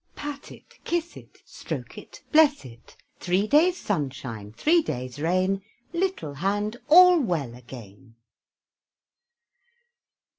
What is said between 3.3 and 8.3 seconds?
days' sunshine, three days' rain, Little hand all well again.